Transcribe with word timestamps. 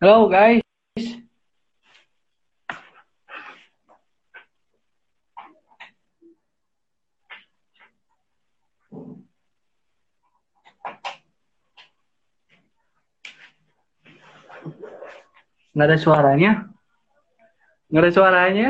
Halo 0.00 0.32
guys. 0.32 0.64
Nggak 15.76 15.84
ada 15.84 15.96
suaranya? 16.00 16.50
Nggak 17.92 18.00
ada 18.00 18.12
suaranya? 18.16 18.68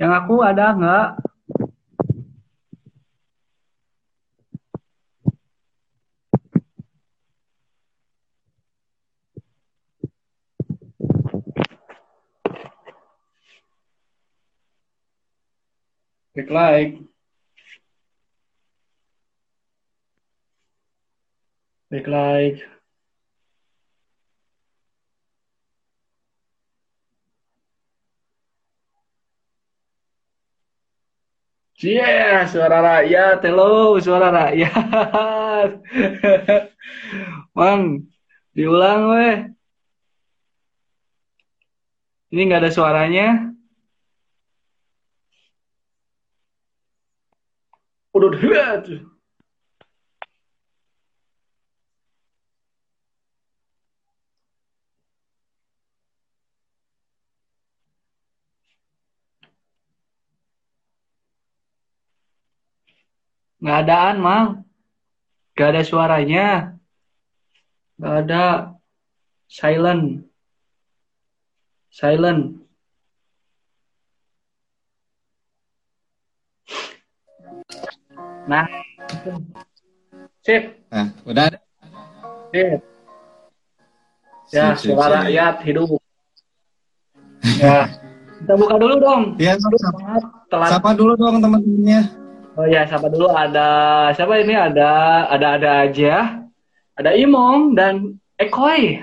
Yang 0.00 0.12
aku 0.16 0.34
ada 0.40 0.66
nggak? 0.72 1.08
Klik 16.32 16.48
like. 16.48 16.96
Klik 21.92 22.06
like. 22.08 22.79
Yeah, 31.80 32.44
suara 32.44 32.84
rakyat. 32.84 33.40
Hello, 33.40 33.96
suara 34.04 34.28
rakyat. 34.28 35.80
Mang, 37.56 38.04
diulang 38.52 39.02
weh. 39.08 39.36
Ini 42.36 42.40
nggak 42.44 42.68
ada 42.68 42.70
suaranya. 42.76 43.48
Udah 48.12 48.28
Nggak 63.60 63.78
adaan, 63.84 64.16
Mang. 64.24 64.48
Nggak 65.52 65.68
ada 65.68 65.82
suaranya. 65.84 66.46
Nggak 68.00 68.16
ada. 68.24 68.44
Silent. 69.52 70.24
Silent. 71.92 72.42
Nah. 78.48 78.66
Sip. 80.40 80.62
Nah, 80.88 81.06
udah 81.28 81.44
ada. 81.52 81.58
Sip. 82.48 82.80
Ya, 84.50 84.74
Sip, 84.74 84.96
suara 84.96 85.20
sip. 85.20 85.24
rakyat 85.28 85.56
hidup. 85.68 85.88
Ya. 87.60 87.92
Kita 88.40 88.56
buka 88.56 88.80
dulu 88.80 88.94
dong. 88.96 89.22
Ya, 89.36 89.52
sapa, 89.60 89.76
sapa 90.48 90.96
dulu 90.96 91.12
dong 91.12 91.44
teman-temannya. 91.44 92.29
Oh 92.60 92.68
ya, 92.68 92.84
siapa 92.84 93.08
dulu 93.08 93.32
ada 93.32 94.12
siapa 94.12 94.36
ini 94.44 94.52
ada 94.52 95.24
ada 95.32 95.56
ada 95.56 95.70
aja. 95.88 96.44
Ada 96.92 97.16
Imong 97.16 97.72
dan 97.72 98.20
Ekoy. 98.36 99.00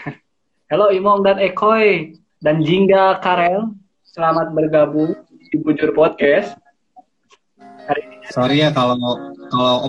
Halo 0.68 0.92
Imong 0.92 1.24
dan 1.24 1.40
Ekoy 1.40 2.12
dan 2.44 2.60
Jingga 2.60 3.16
Karel. 3.24 3.72
Selamat 4.04 4.52
bergabung 4.52 5.16
di 5.32 5.56
Bujur 5.64 5.96
Podcast. 5.96 6.60
Sorry 8.28 8.60
ya 8.60 8.68
kalau 8.68 9.00
kalau 9.48 9.88